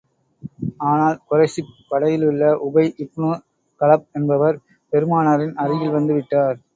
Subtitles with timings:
[0.83, 3.31] ஆனால், குறைஷிப் படையிலுள்ள உபை இப்னு
[3.81, 4.57] கலப் என்பவர்,
[4.93, 6.57] பெருமானாரின் அருகில் வந்து விட்டார்.